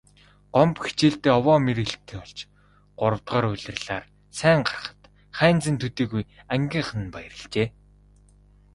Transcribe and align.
Гомбо 0.55 0.81
хичээлдээ 0.85 1.33
овоо 1.39 1.57
мэрийлттэй 1.65 2.17
болж 2.19 2.37
гуравдугаар 2.99 3.45
улирлаар 3.53 4.05
сайн 4.39 4.59
гарахад 4.67 5.01
Хайнзан 5.37 5.75
төдийгүй 5.79 6.23
ангийнхан 6.53 7.01
нь 7.03 7.13
баярлажээ. 7.15 7.67